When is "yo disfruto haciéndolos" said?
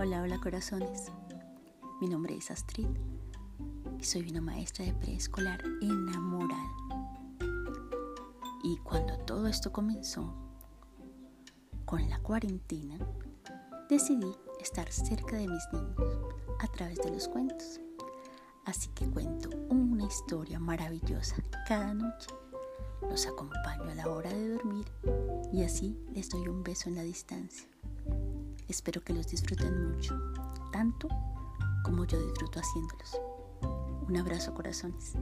32.04-33.20